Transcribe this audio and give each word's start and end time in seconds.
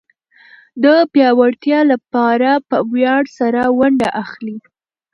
د 0.83 0.85
پياوړتيا 1.11 1.79
لپاره 1.91 2.49
په 2.69 2.77
وياړ 2.93 3.23
سره 3.37 3.61
ونډه 3.79 4.09
اخلي. 4.23 4.57